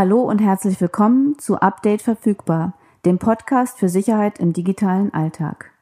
Hallo 0.00 0.22
und 0.22 0.38
herzlich 0.38 0.80
willkommen 0.80 1.38
zu 1.38 1.60
Update 1.60 2.00
verfügbar, 2.00 2.72
dem 3.04 3.18
Podcast 3.18 3.78
für 3.78 3.90
Sicherheit 3.90 4.38
im 4.38 4.54
digitalen 4.54 5.12
Alltag. 5.12 5.72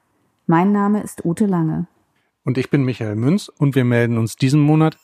Mein 0.48 0.72
Name 0.72 1.04
ist 1.04 1.24
Ute 1.24 1.46
Lange. 1.46 1.86
Und 2.44 2.58
ich 2.58 2.68
bin 2.68 2.82
Michael 2.82 3.14
Münz 3.14 3.48
und 3.48 3.76
wir 3.76 3.84
melden 3.84 4.18
uns 4.18 4.34
diesen 4.34 4.58
Monat 4.58 4.98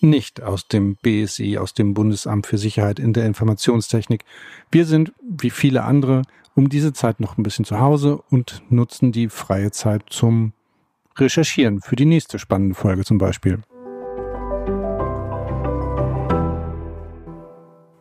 nicht 0.00 0.42
aus 0.42 0.66
dem 0.66 0.96
BSI, 1.02 1.58
aus 1.58 1.74
dem 1.74 1.92
Bundesamt 1.92 2.46
für 2.46 2.56
Sicherheit 2.56 2.98
in 2.98 3.12
der 3.12 3.26
Informationstechnik. 3.26 4.24
Wir 4.70 4.86
sind, 4.86 5.12
wie 5.20 5.50
viele 5.50 5.84
andere, 5.84 6.22
um 6.54 6.70
diese 6.70 6.94
Zeit 6.94 7.20
noch 7.20 7.36
ein 7.36 7.42
bisschen 7.42 7.66
zu 7.66 7.80
Hause 7.80 8.22
und 8.30 8.62
nutzen 8.70 9.12
die 9.12 9.28
freie 9.28 9.72
Zeit 9.72 10.04
zum 10.08 10.54
Recherchieren 11.18 11.82
für 11.82 11.96
die 11.96 12.06
nächste 12.06 12.38
spannende 12.38 12.74
Folge 12.74 13.04
zum 13.04 13.18
Beispiel. 13.18 13.60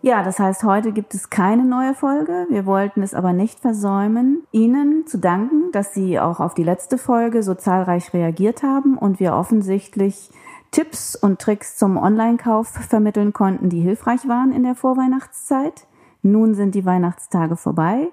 Ja, 0.06 0.22
das 0.22 0.38
heißt, 0.38 0.66
heute 0.66 0.92
gibt 0.92 1.14
es 1.14 1.30
keine 1.30 1.64
neue 1.64 1.94
Folge. 1.94 2.46
Wir 2.50 2.66
wollten 2.66 3.04
es 3.04 3.14
aber 3.14 3.32
nicht 3.32 3.62
versäumen, 3.62 4.44
Ihnen 4.52 5.08
zu 5.08 5.18
danken, 5.18 5.72
dass 5.72 5.94
Sie 5.94 6.20
auch 6.20 6.42
auf 6.42 6.54
die 6.54 6.66
letzte 6.66 6.98
Folge 6.98 7.42
so 7.42 7.56
zahlreich 7.56 8.14
reagiert 8.14 8.64
haben 8.64 8.98
und 8.98 9.22
wir 9.22 9.34
offensichtlich 9.34 10.30
Tipps 10.72 11.16
und 11.16 11.40
Tricks 11.40 11.78
zum 11.78 11.96
Online-Kauf 11.96 12.68
vermitteln 12.68 13.32
konnten, 13.32 13.70
die 13.70 13.80
hilfreich 13.80 14.28
waren 14.28 14.52
in 14.52 14.64
der 14.64 14.76
Vorweihnachtszeit. 14.76 15.88
Nun 16.22 16.54
sind 16.54 16.76
die 16.76 16.84
Weihnachtstage 16.84 17.56
vorbei 17.56 18.10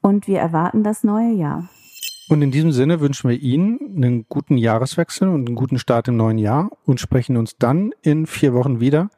und 0.00 0.28
wir 0.28 0.38
erwarten 0.38 0.84
das 0.84 1.04
neue 1.04 1.34
Jahr. 1.34 1.68
Und 2.30 2.40
in 2.40 2.50
diesem 2.50 2.72
Sinne 2.72 3.00
wünschen 3.00 3.28
wir 3.28 3.38
Ihnen 3.38 3.78
einen 3.94 4.24
guten 4.26 4.56
Jahreswechsel 4.56 5.28
und 5.28 5.48
einen 5.48 5.54
guten 5.54 5.78
Start 5.78 6.08
im 6.08 6.16
neuen 6.16 6.38
Jahr 6.38 6.70
und 6.86 6.98
sprechen 6.98 7.36
uns 7.36 7.58
dann 7.58 7.92
in 8.00 8.26
vier 8.26 8.54
Wochen 8.54 8.80
wieder, 8.80 9.10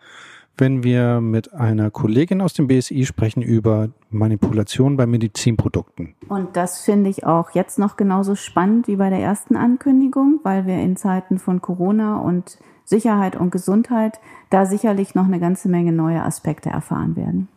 wenn 0.59 0.83
wir 0.83 1.21
mit 1.21 1.55
einer 1.55 1.91
Kollegin 1.91 2.41
aus 2.41 2.52
dem 2.52 2.66
BSI 2.66 3.07
sprechen 3.07 3.43
über 3.43 3.88
Manipulation 4.10 4.96
bei 4.96 5.07
Medizinprodukten. 5.07 6.15
Und 6.29 6.57
das 6.57 6.80
finde 6.80 7.10
ich 7.10 7.24
auch 7.24 7.51
jetzt 7.52 7.79
noch 7.79 7.96
genauso 7.96 8.35
spannend 8.35 8.88
wie 8.88 8.97
bei 8.97 9.09
der 9.09 9.21
ersten 9.21 9.57
Ankündigung, 9.57 10.41
weil 10.43 10.66
wir 10.66 10.77
in 10.77 10.97
Zeiten 10.97 11.38
von 11.38 11.60
Corona 11.60 12.19
und 12.19 12.59
Sicherheit 12.85 13.37
und 13.37 13.51
Gesundheit 13.51 14.19
da 14.51 14.66
sicherlich 14.66 15.15
noch 15.15 15.27
eine 15.27 15.41
ganze 15.41 15.69
Menge 15.69 15.93
neue 15.93 16.23
Aspekte 16.23 16.71
erfahren 16.71 17.16
werden. 17.16 17.49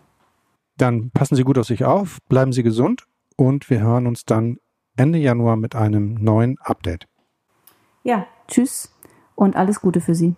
Dann 0.78 1.12
passen 1.12 1.36
Sie 1.36 1.44
gut 1.44 1.58
auf 1.58 1.66
sich 1.66 1.86
auf, 1.86 2.20
bleiben 2.30 2.53
Sie 2.53 2.64
gesund 2.64 3.06
und 3.36 3.70
wir 3.70 3.81
hören 3.81 4.08
uns 4.08 4.25
dann 4.25 4.58
Ende 4.95 5.20
Januar 5.20 5.56
mit 5.56 5.75
einem 5.75 6.16
neuen 6.16 6.58
Update. 6.59 7.08
Ja, 8.03 8.28
tschüss 8.47 8.94
und 9.36 9.56
alles 9.56 9.81
Gute 9.81 10.02
für 10.02 10.16
Sie. 10.16 10.36